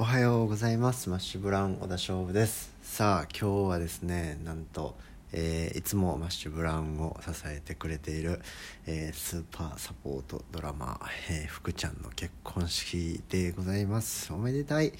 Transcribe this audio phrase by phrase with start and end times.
[0.00, 1.10] おはようございます。
[1.10, 2.72] マッシュブラウン小田勝負です。
[2.82, 4.96] さあ今日はですねなんと、
[5.30, 8.40] えーいつもマッシュブラウンを支えてくれている、
[8.86, 14.32] えースーパーサポートドラマー、えー福ちゃんの結婚式でございます。
[14.32, 14.94] おめでたい。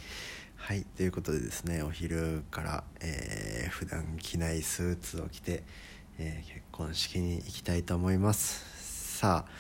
[0.57, 5.63] はいということでですねお昼から、えー普段着ないスーツを着て、
[6.19, 9.17] え結婚式に行きたいと思います。
[9.19, 9.51] さあ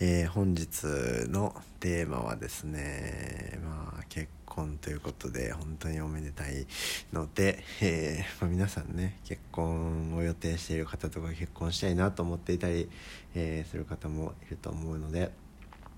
[0.00, 0.82] え本日
[1.30, 6.66] のテーマはですねまあ結婚婚ということで本当におめでたい
[7.12, 12.88] ので、えーまあ皆さんね結婚を予定している方とか結婚したいなと思っていたり、
[13.34, 15.32] えーする方もいると思うので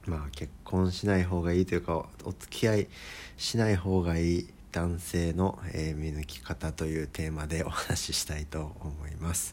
[0.06, 2.88] まあ結婚しない方がいいというかお付き合い
[3.36, 9.52] しない方がいい男性の、えー見抜き方というテーマでお話ししたいと思います。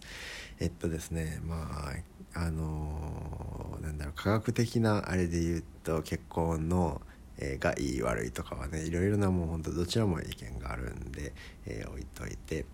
[0.59, 1.91] えっとですねま
[2.35, 7.01] ああのーなんだろう科学的なあれで言うと結婚の、
[7.37, 11.33] えがいい悪いとかはねいろいろなもうほんとどちらも意見があるんで、
[11.65, 12.65] えー置いといて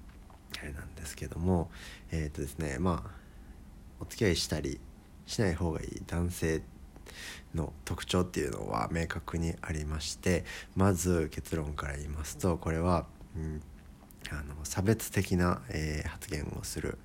[0.61, 1.69] あれなんですけども
[2.11, 3.11] えっとですねまあ
[3.99, 4.79] お付き合いしたり
[5.25, 6.61] しない方がいい男性
[7.53, 13.61] の特徴っていうのは明確にありましてまず結論から言いますとこれは、うん、
[14.31, 16.97] あの差別的な、えー発言をする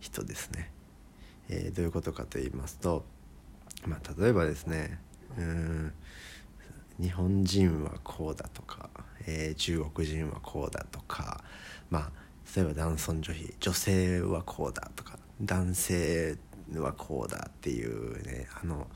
[0.00, 0.70] 人ですね、
[1.48, 3.04] えーどういうことかと言いますと、
[3.86, 4.98] まあ、例えばですね
[5.38, 5.92] うん
[7.00, 8.90] 日本人はこうだとか、
[9.26, 11.42] えー中国人はこうだとか
[11.88, 12.10] まあ
[12.54, 16.36] 例えば男尊女卑女性はこうだとか男性
[16.76, 18.86] はこうだっていうねあの、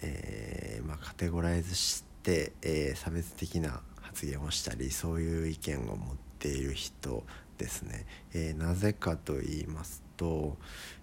[0.00, 7.24] えーまあ、カテゴライズして、えー差別的な発言をしたりそういう意見を持っている人
[7.58, 10.56] ですね、えなぜかと言いますと、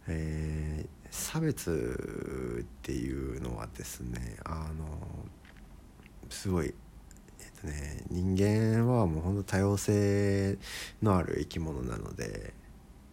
[0.08, 4.86] え差別っていうのはですねあの
[6.30, 6.74] すごい、
[7.40, 10.58] えっとね、人間はもうほんと多様性
[11.02, 12.54] のある生き物なので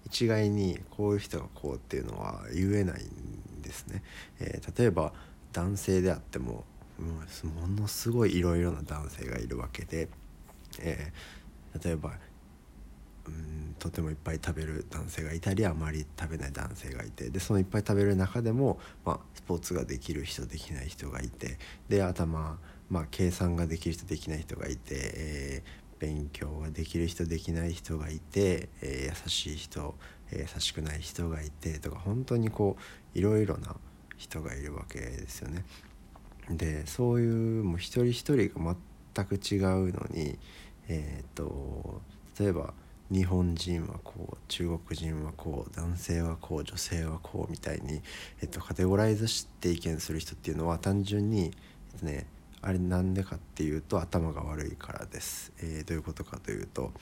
[0.07, 4.03] 一概にこういう人がこうっていうのは言えないんですね。
[4.41, 5.13] えー例えば
[5.53, 6.65] 男性であっても
[6.99, 10.09] もうものすごいいろいろな男性がいるわけで、
[10.81, 11.47] えー
[11.85, 12.13] 例えば
[13.27, 29.95] うんとてもいっぱい食べる男性がいたりあまり食べない男性がいてでそのいっぱい食べる中でも、まあ、スポーツができる人できない人がいてで頭、まあ、計算ができる人できない人がいて、えー勉強ができる人できない人がいて、えー優しい人、
[30.31, 32.77] えー優しくない人がいてとか本当にこ
[33.15, 33.77] ういろいろな
[34.19, 35.65] 人がいるわけですよね。
[36.51, 38.77] でそういうもう一人一人が
[39.15, 40.39] 全く違うのに、
[40.89, 42.03] えー、と
[42.39, 42.75] 例えば
[43.11, 48.01] 日本人はこう中国人はこう男性はこう女性はこうみたいに、
[48.43, 51.53] えっと、カテゴライズして意見する人っていうのは単純に、
[51.95, 52.27] えっとね、
[52.67, 55.53] あれなんでかっていうと頭が悪いからです。
[55.59, 56.93] えーどういうことかというと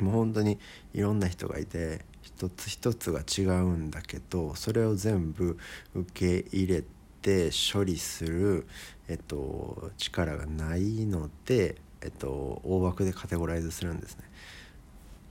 [0.00, 0.58] もう本当に
[0.94, 5.58] いろんな人がいて一つ一つが違うんだけどそれを全部
[5.94, 6.84] 受け入れ
[7.20, 8.66] て処理する、
[9.08, 14.24] えっと、力がないので、えっと、大枠でカテゴライズするんですね。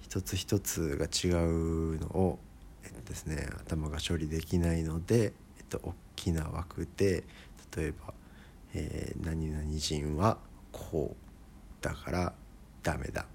[0.01, 2.39] 一つ一つが違うのを、
[2.83, 7.23] えっとですね、頭が処理できないので、えっと、大きな枠で
[7.75, 8.13] 例えば、
[8.75, 10.37] えー何人は
[10.71, 12.33] こうだから
[12.81, 13.25] ダメだ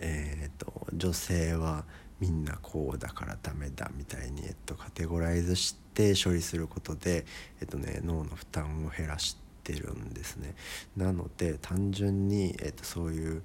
[0.00, 1.84] えー、と女性は
[2.20, 7.26] みんなこうだからダメだみたいに、えっと、カテゴライズして処理することで、
[7.60, 10.54] えっとね、脳の負担を減らしてるんですね。
[10.96, 13.42] なので単純に、えっと、そういう、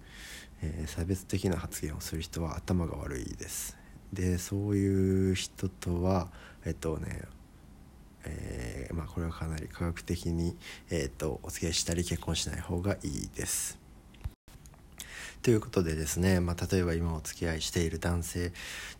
[0.62, 3.78] えー差別的な発言をする人は頭が悪いです。
[4.12, 6.32] でそういう人とは
[6.66, 7.22] えっとね
[8.26, 10.56] えーまあ、これはかなり科学的に、
[10.90, 13.80] えー、とお付き合いしたり結婚しない方がいいです。
[15.42, 18.52] ということでですね、まあ、例えば今お付き合いしている男性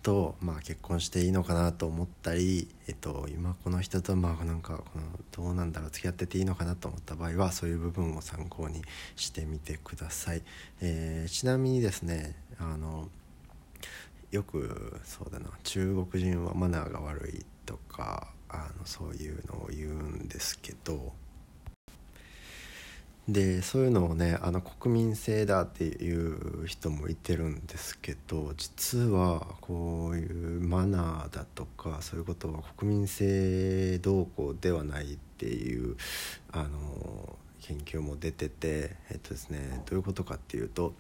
[0.02, 8.82] と、まあ、結婚していいのかなと思ったり、えっと、今この人とまあなんかこのどうなんだろう付き合ってていいのかなと思った場合はそういう部分を参考に
[9.18, 10.42] してみてください。
[10.82, 13.10] えーちなみにですねあの
[14.32, 21.14] よくそうだな中国人はマナーが悪いとかあのそういうのを言うんですけど。
[23.28, 35.96] でそういうのをねあの国民性だっていう人もいてるんですけど実はこういうマナーだとかそういうことは国民性動向ではないっていう
[36.52, 40.94] あの研究も出ててえっとですねどういうことかっていうと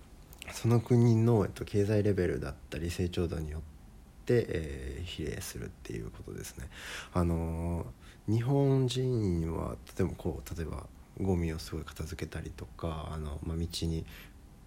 [0.53, 3.78] その国の、えっと、経済レベルだったり成長度によって、
[4.33, 6.69] えー比例するっていうことですね。
[7.13, 7.85] あの
[8.27, 10.85] 日本人はとてもこう例えば
[11.19, 14.05] ゴミをすごい片付けたりとかあの、まあ、道に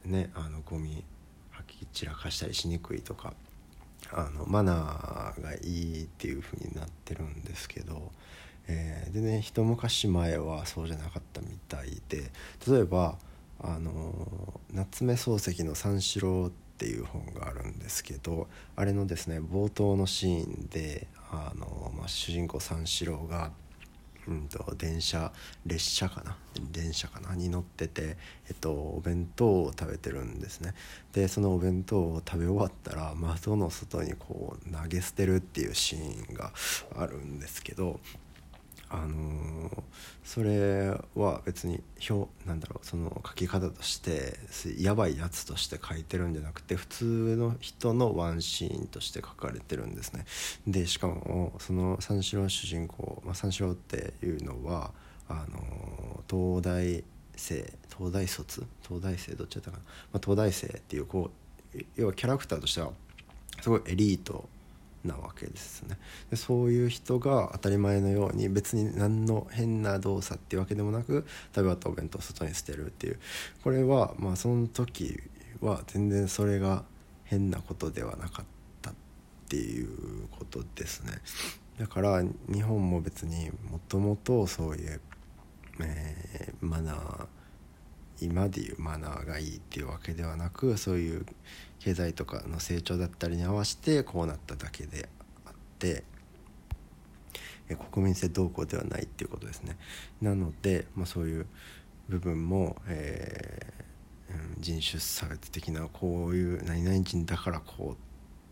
[0.05, 1.05] ねあのゴミ
[1.51, 3.35] 吐き散らかしたりしにくいとか
[4.13, 8.11] あのマナーがいいっていう風になってるんですけど、
[8.67, 12.31] えー、でね一昔前はそうじゃなかったみたいで
[12.69, 13.17] 例えば
[13.61, 23.53] あの夏目漱石の「三四郎」っていう本があるんですけどあれのですね冒頭のシーンであの、まあ、主人公三四郎が
[24.29, 25.33] うんと、電車
[25.67, 26.37] 列車かな？
[26.71, 27.35] 電車かな？
[27.35, 28.17] に乗ってて、
[28.49, 30.75] えっと、お弁当を食べてるんですね。
[31.13, 36.53] でそのお弁当を食べ終わったら窓の外にこう投げ捨てるっていうシーンが
[36.97, 37.99] あるんですけど
[38.95, 39.83] あのー、
[40.23, 44.39] それは別に表なんだろうその書き方として
[44.79, 50.27] やばいやつとして書いてるんじゃなくて普通の人のワンシーンとして書かれてるんですね。
[50.67, 54.93] でしかもその三四郎主人公、まあ、三四郎っていうのは
[55.27, 57.03] あのー、東大
[57.35, 58.67] 生東大卒？
[58.87, 59.35] 東大生？
[59.35, 61.31] どっちだったかな、まあ、東大生っていうこ
[61.75, 62.91] う要はキャラクターとしては
[63.63, 64.47] すごいエリート
[65.05, 65.99] なわけですね。
[66.31, 73.19] でそういう人が当たり前のように別に何の変な動作っていうわけでもなく食べ終わったお弁当を外に捨てるっていう。
[73.63, 75.21] これはまあその時
[75.61, 76.85] は全然それが
[77.25, 78.47] 変なことではなかっ
[78.81, 78.95] たっ
[79.49, 81.13] ていうことですね。
[81.79, 85.01] だから日本も別にもともとそういう、
[85.81, 87.27] えー、マナー
[88.23, 91.27] 今でいうマナーがいいっていうわけではなくそういう
[91.81, 95.09] 経済とかの成長だったりに合わせてこうなっただけで
[95.47, 96.05] あって
[97.91, 99.77] 国民性動向ではないっていうことですね。
[100.21, 101.47] なので、まあ、そういう
[102.09, 107.97] 部分も、えー、人種差別的なこういう何々人だからこうっ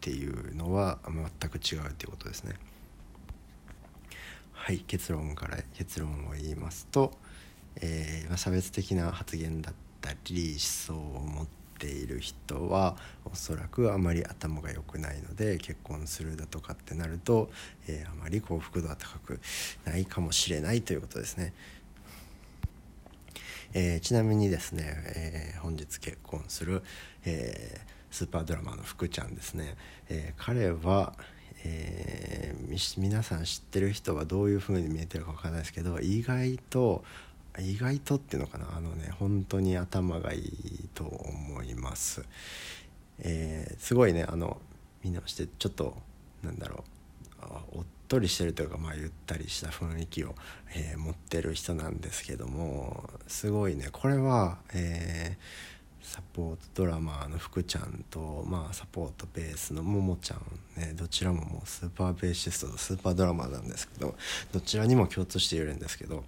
[0.00, 2.54] ていうのは全く違うっていうことですね。
[4.52, 7.12] はい結論から結論を言いますと、
[7.76, 11.46] えーまあ、差別的な発言だったり思想を持っ
[11.78, 17.50] ている人はおそらくあまり頭が良くないので結婚するだとかってなると、
[17.88, 19.40] えー、あまり幸福度は高く
[19.84, 21.52] ないかもしれないということですね。
[23.72, 24.82] えー、ちなみにですね、
[25.16, 26.82] えー、本日結婚する、
[27.24, 27.80] え
[28.10, 29.76] スーパードラマの福ちゃんですね、
[30.08, 31.14] え彼は、
[31.62, 32.56] え
[32.96, 37.04] 皆さん知ってる人はどういう風に見えてるか分かんないですけど意外と
[37.58, 38.66] 意外とっていうのかな。
[38.76, 42.24] あのね本当に頭がいいと思います、
[43.18, 44.60] えー、すごいねあの
[45.02, 45.96] みんなしてちょっと
[46.42, 46.90] なんだろう。
[47.72, 50.34] おっとりしてるというかまあゆったりした雰囲気を、
[50.74, 53.88] えー、持ってる人なんですけどもすごいね。
[53.90, 60.40] これは、えー、サポートドラマーの福ちゃんと、まあ、サポートベースのももちゃん、
[60.80, 64.14] ね、どちらももうスーパーベーシストとスーパードラマーなんですけど
[64.52, 66.24] どちらにも共通しているんですけど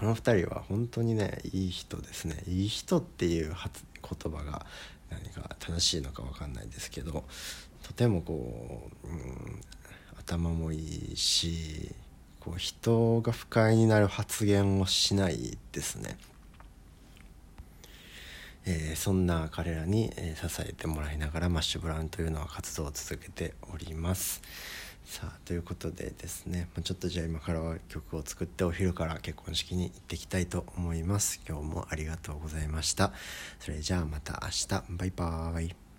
[0.00, 4.64] この2人は本当にねいい人ですねいい人っていう言葉が
[5.10, 7.24] 何か正しいのか分かんないですけど
[7.82, 9.60] とてもこう、うん、
[10.18, 11.94] 頭もいいし
[12.40, 16.16] こう人が不快になる発言をしないですね。
[18.64, 24.40] えー、そんな彼らに、え、支えてもらいながらマッシュブラウンというのは活動を続けております。
[25.04, 31.40] さあということでですね、ま、ちょっとじゃあ今からは曲を作ってお昼から結婚式に行ってきたいと思います。
[31.48, 33.12] 今日もありがとうございました。
[33.58, 34.84] それじゃあまた明日。
[34.88, 35.89] バイバーイ。